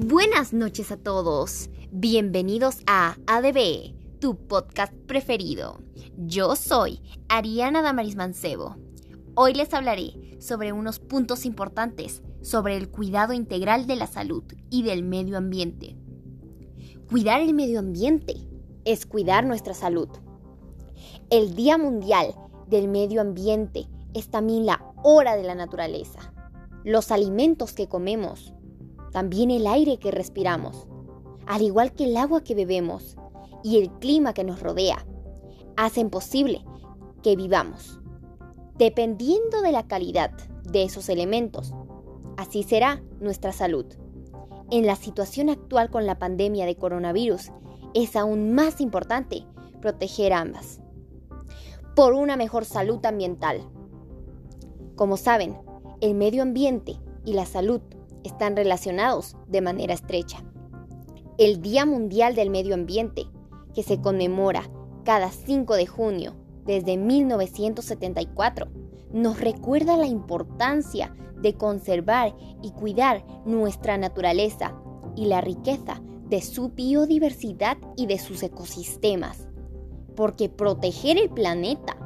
Buenas 0.00 0.52
noches 0.52 0.92
a 0.92 0.96
todos. 0.96 1.70
Bienvenidos 1.90 2.82
a 2.86 3.16
ADB, 3.26 3.96
tu 4.20 4.36
podcast 4.36 4.92
preferido. 5.08 5.80
Yo 6.16 6.54
soy 6.54 7.00
Ariana 7.28 7.82
Damaris 7.82 8.14
Mancebo. 8.14 8.76
Hoy 9.34 9.54
les 9.54 9.74
hablaré 9.74 10.36
sobre 10.38 10.72
unos 10.72 11.00
puntos 11.00 11.44
importantes 11.44 12.22
sobre 12.42 12.76
el 12.76 12.90
cuidado 12.90 13.32
integral 13.32 13.88
de 13.88 13.96
la 13.96 14.06
salud 14.06 14.44
y 14.70 14.84
del 14.84 15.02
medio 15.02 15.36
ambiente. 15.36 15.96
Cuidar 17.10 17.40
el 17.40 17.52
medio 17.52 17.80
ambiente 17.80 18.36
es 18.84 19.04
cuidar 19.04 19.44
nuestra 19.46 19.74
salud. 19.74 20.10
El 21.28 21.56
Día 21.56 21.76
Mundial 21.76 22.36
del 22.68 22.86
Medio 22.86 23.20
Ambiente 23.20 23.88
es 24.14 24.30
también 24.30 24.64
la 24.64 24.80
hora 25.02 25.34
de 25.34 25.42
la 25.42 25.56
naturaleza. 25.56 26.32
Los 26.84 27.10
alimentos 27.10 27.72
que 27.72 27.88
comemos, 27.88 28.54
también 29.12 29.50
el 29.50 29.66
aire 29.66 29.98
que 29.98 30.10
respiramos, 30.10 30.86
al 31.46 31.62
igual 31.62 31.92
que 31.92 32.04
el 32.04 32.16
agua 32.16 32.42
que 32.42 32.54
bebemos 32.54 33.16
y 33.64 33.78
el 33.78 33.90
clima 33.98 34.34
que 34.34 34.44
nos 34.44 34.60
rodea, 34.60 35.06
hacen 35.76 36.10
posible 36.10 36.64
que 37.22 37.36
vivamos. 37.36 38.00
Dependiendo 38.76 39.62
de 39.62 39.72
la 39.72 39.86
calidad 39.86 40.30
de 40.64 40.84
esos 40.84 41.08
elementos, 41.08 41.72
así 42.36 42.62
será 42.62 43.02
nuestra 43.20 43.52
salud. 43.52 43.86
En 44.70 44.86
la 44.86 44.96
situación 44.96 45.48
actual 45.48 45.90
con 45.90 46.06
la 46.06 46.18
pandemia 46.18 46.66
de 46.66 46.76
coronavirus, 46.76 47.50
es 47.94 48.16
aún 48.16 48.52
más 48.54 48.80
importante 48.80 49.46
proteger 49.80 50.32
ambas. 50.32 50.80
Por 51.96 52.12
una 52.12 52.36
mejor 52.36 52.64
salud 52.64 53.04
ambiental. 53.04 53.62
Como 54.94 55.16
saben, 55.16 55.56
el 56.00 56.14
medio 56.14 56.42
ambiente 56.42 56.96
y 57.24 57.32
la 57.32 57.46
salud 57.46 57.80
están 58.24 58.56
relacionados 58.56 59.36
de 59.46 59.60
manera 59.60 59.94
estrecha. 59.94 60.44
El 61.38 61.62
Día 61.62 61.86
Mundial 61.86 62.34
del 62.34 62.50
Medio 62.50 62.74
Ambiente, 62.74 63.26
que 63.74 63.82
se 63.82 64.00
conmemora 64.00 64.68
cada 65.04 65.30
5 65.30 65.74
de 65.74 65.86
junio 65.86 66.34
desde 66.64 66.96
1974, 66.96 68.68
nos 69.12 69.40
recuerda 69.40 69.96
la 69.96 70.06
importancia 70.06 71.14
de 71.40 71.54
conservar 71.54 72.34
y 72.62 72.72
cuidar 72.72 73.24
nuestra 73.46 73.96
naturaleza 73.96 74.74
y 75.16 75.26
la 75.26 75.40
riqueza 75.40 76.00
de 76.28 76.42
su 76.42 76.70
biodiversidad 76.70 77.78
y 77.96 78.06
de 78.06 78.18
sus 78.18 78.42
ecosistemas. 78.42 79.48
Porque 80.14 80.48
proteger 80.48 81.16
el 81.16 81.30
planeta 81.30 81.96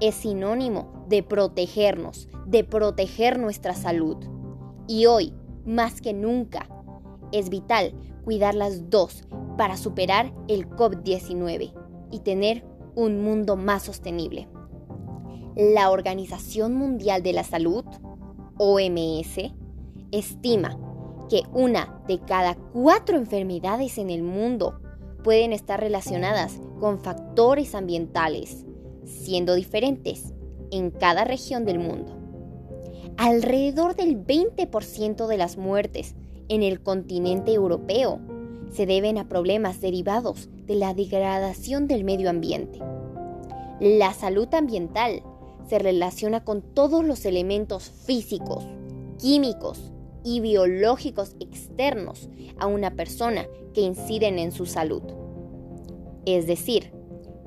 es 0.00 0.14
sinónimo 0.16 1.04
de 1.08 1.22
protegernos, 1.22 2.28
de 2.46 2.64
proteger 2.64 3.38
nuestra 3.38 3.74
salud. 3.74 4.18
Y 4.86 5.06
hoy, 5.06 5.32
más 5.64 6.00
que 6.00 6.12
nunca, 6.12 6.68
es 7.32 7.48
vital 7.48 7.94
cuidar 8.24 8.54
las 8.54 8.90
dos 8.90 9.24
para 9.56 9.76
superar 9.76 10.32
el 10.48 10.68
COVID-19 10.68 11.72
y 12.10 12.20
tener 12.20 12.64
un 12.94 13.22
mundo 13.22 13.56
más 13.56 13.82
sostenible. 13.82 14.48
La 15.56 15.90
Organización 15.90 16.74
Mundial 16.74 17.22
de 17.22 17.32
la 17.32 17.44
Salud, 17.44 17.84
OMS, 18.58 19.52
estima 20.10 20.78
que 21.28 21.42
una 21.52 22.02
de 22.06 22.18
cada 22.20 22.54
cuatro 22.54 23.16
enfermedades 23.16 23.98
en 23.98 24.10
el 24.10 24.22
mundo 24.22 24.80
pueden 25.22 25.52
estar 25.52 25.80
relacionadas 25.80 26.60
con 26.80 27.00
factores 27.00 27.74
ambientales, 27.74 28.64
siendo 29.04 29.54
diferentes 29.54 30.34
en 30.70 30.90
cada 30.90 31.24
región 31.24 31.64
del 31.64 31.78
mundo. 31.78 32.21
Alrededor 33.16 33.94
del 33.94 34.24
20% 34.24 35.26
de 35.26 35.36
las 35.36 35.56
muertes 35.56 36.14
en 36.48 36.62
el 36.62 36.82
continente 36.82 37.52
europeo 37.52 38.20
se 38.72 38.86
deben 38.86 39.18
a 39.18 39.28
problemas 39.28 39.80
derivados 39.80 40.48
de 40.66 40.76
la 40.76 40.94
degradación 40.94 41.86
del 41.86 42.04
medio 42.04 42.30
ambiente. 42.30 42.78
La 43.80 44.14
salud 44.14 44.48
ambiental 44.54 45.22
se 45.68 45.78
relaciona 45.78 46.44
con 46.44 46.62
todos 46.62 47.04
los 47.04 47.24
elementos 47.26 47.90
físicos, 47.90 48.66
químicos 49.18 49.92
y 50.24 50.40
biológicos 50.40 51.36
externos 51.40 52.28
a 52.58 52.66
una 52.66 52.94
persona 52.94 53.46
que 53.74 53.82
inciden 53.82 54.38
en 54.38 54.52
su 54.52 54.66
salud. 54.66 55.02
Es 56.24 56.46
decir, 56.46 56.92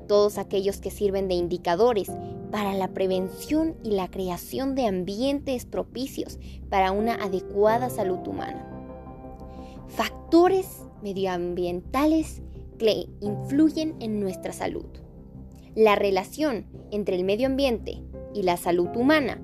todos 0.06 0.38
aquellos 0.38 0.78
que 0.78 0.90
sirven 0.90 1.28
de 1.28 1.34
indicadores 1.34 2.10
para 2.56 2.72
la 2.72 2.88
prevención 2.94 3.76
y 3.84 3.90
la 3.90 4.10
creación 4.10 4.74
de 4.74 4.86
ambientes 4.86 5.66
propicios 5.66 6.38
para 6.70 6.90
una 6.90 7.16
adecuada 7.16 7.90
salud 7.90 8.26
humana. 8.26 8.66
Factores 9.88 10.80
medioambientales 11.02 12.40
que 12.78 13.10
influyen 13.20 13.94
en 14.00 14.20
nuestra 14.20 14.54
salud. 14.54 14.86
La 15.74 15.96
relación 15.96 16.64
entre 16.92 17.16
el 17.16 17.24
medio 17.24 17.46
ambiente 17.46 18.02
y 18.32 18.42
la 18.42 18.56
salud 18.56 18.88
humana 18.96 19.38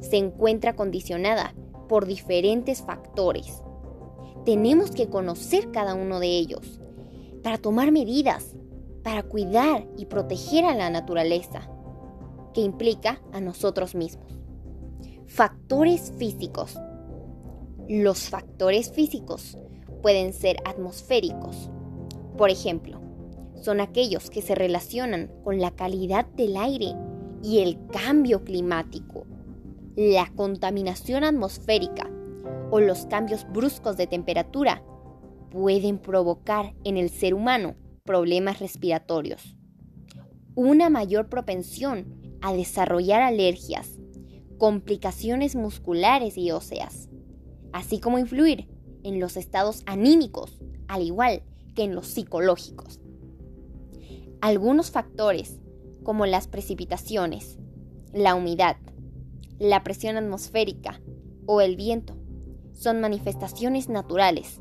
se 0.00 0.18
encuentra 0.18 0.76
condicionada 0.76 1.54
por 1.88 2.04
diferentes 2.04 2.82
factores. 2.82 3.62
Tenemos 4.44 4.90
que 4.90 5.08
conocer 5.08 5.70
cada 5.70 5.94
uno 5.94 6.20
de 6.20 6.36
ellos 6.36 6.82
para 7.42 7.56
tomar 7.56 7.92
medidas 7.92 8.58
para 9.08 9.22
cuidar 9.22 9.86
y 9.96 10.04
proteger 10.04 10.66
a 10.66 10.74
la 10.74 10.90
naturaleza, 10.90 11.70
que 12.52 12.60
implica 12.60 13.20
a 13.32 13.40
nosotros 13.40 13.94
mismos. 13.94 14.38
Factores 15.26 16.12
físicos. 16.18 16.78
Los 17.88 18.28
factores 18.28 18.92
físicos 18.92 19.58
pueden 20.02 20.32
ser 20.32 20.56
atmosféricos. 20.64 21.70
Por 22.36 22.50
ejemplo, 22.50 23.00
son 23.62 23.80
aquellos 23.80 24.30
que 24.30 24.42
se 24.42 24.54
relacionan 24.54 25.30
con 25.42 25.60
la 25.60 25.70
calidad 25.72 26.26
del 26.26 26.56
aire 26.56 26.94
y 27.42 27.58
el 27.60 27.78
cambio 27.86 28.44
climático, 28.44 29.26
la 29.96 30.30
contaminación 30.34 31.24
atmosférica 31.24 32.08
o 32.70 32.80
los 32.80 33.06
cambios 33.06 33.46
bruscos 33.52 33.96
de 33.96 34.06
temperatura 34.06 34.82
pueden 35.50 35.98
provocar 35.98 36.74
en 36.84 36.96
el 36.96 37.10
ser 37.10 37.34
humano 37.34 37.74
problemas 38.04 38.60
respiratorios, 38.60 39.56
una 40.54 40.90
mayor 40.90 41.28
propensión 41.28 42.17
a 42.40 42.52
desarrollar 42.52 43.22
alergias, 43.22 43.98
complicaciones 44.58 45.54
musculares 45.54 46.36
y 46.36 46.50
óseas, 46.50 47.08
así 47.72 48.00
como 48.00 48.18
influir 48.18 48.68
en 49.02 49.20
los 49.20 49.36
estados 49.36 49.82
anímicos, 49.86 50.60
al 50.88 51.02
igual 51.02 51.42
que 51.74 51.84
en 51.84 51.94
los 51.94 52.06
psicológicos. 52.06 53.00
Algunos 54.40 54.90
factores, 54.90 55.58
como 56.02 56.26
las 56.26 56.48
precipitaciones, 56.48 57.58
la 58.12 58.34
humedad, 58.34 58.76
la 59.58 59.82
presión 59.82 60.16
atmosférica 60.16 61.00
o 61.46 61.60
el 61.60 61.76
viento, 61.76 62.16
son 62.72 63.00
manifestaciones 63.00 63.88
naturales 63.88 64.60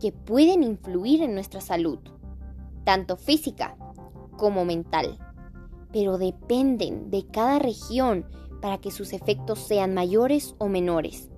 que 0.00 0.12
pueden 0.12 0.62
influir 0.62 1.22
en 1.22 1.34
nuestra 1.34 1.60
salud 1.60 1.98
tanto 2.86 3.16
física 3.16 3.76
como 4.38 4.64
mental, 4.64 5.18
pero 5.92 6.18
dependen 6.18 7.10
de 7.10 7.26
cada 7.26 7.58
región 7.58 8.26
para 8.60 8.78
que 8.78 8.90
sus 8.90 9.12
efectos 9.12 9.58
sean 9.60 9.94
mayores 9.94 10.54
o 10.58 10.68
menores. 10.68 11.30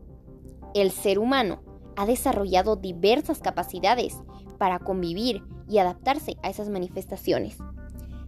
El 0.75 0.91
ser 0.91 1.19
humano 1.19 1.63
ha 1.97 2.07
desarrollado 2.07 2.77
diversas 2.77 3.41
capacidades 3.41 4.17
para 4.59 4.79
convivir 4.79 5.43
y 5.69 5.79
adaptarse 5.79 6.37
a 6.43 6.51
esas 6.51 6.69
manifestaciones. 6.69 7.59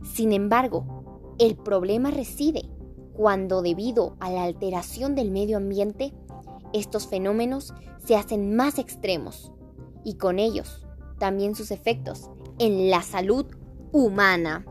Sin 0.02 0.32
embargo, 0.32 1.34
el 1.38 1.56
problema 1.56 2.10
reside 2.10 2.68
cuando 3.12 3.62
debido 3.62 4.16
a 4.20 4.30
la 4.30 4.44
alteración 4.44 5.14
del 5.14 5.30
medio 5.30 5.56
ambiente, 5.56 6.12
estos 6.72 7.06
fenómenos 7.06 7.74
se 8.04 8.16
hacen 8.16 8.56
más 8.56 8.78
extremos 8.78 9.52
y 10.04 10.14
con 10.14 10.38
ellos 10.38 10.86
también 11.18 11.54
sus 11.54 11.70
efectos 11.70 12.30
en 12.58 12.90
la 12.90 13.02
salud 13.02 13.46
humana. 13.92 14.64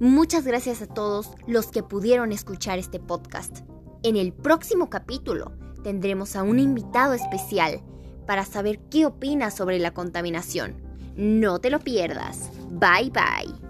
Muchas 0.00 0.44
gracias 0.44 0.82
a 0.82 0.86
todos 0.86 1.30
los 1.46 1.68
que 1.68 1.82
pudieron 1.82 2.32
escuchar 2.32 2.78
este 2.78 2.98
podcast. 2.98 3.60
En 4.02 4.16
el 4.16 4.32
próximo 4.32 4.90
capítulo 4.90 5.52
tendremos 5.82 6.36
a 6.36 6.42
un 6.42 6.58
invitado 6.58 7.14
especial 7.14 7.80
para 8.26 8.44
saber 8.44 8.80
qué 8.90 9.06
opina 9.06 9.50
sobre 9.50 9.78
la 9.78 9.92
contaminación. 9.92 10.82
No 11.16 11.60
te 11.60 11.70
lo 11.70 11.78
pierdas. 11.78 12.50
Bye 12.70 13.10
bye. 13.10 13.63